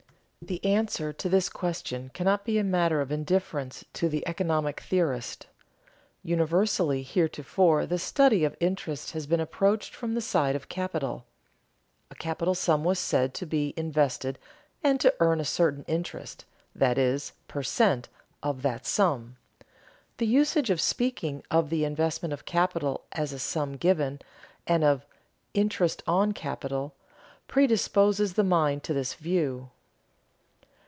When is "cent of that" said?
17.61-18.87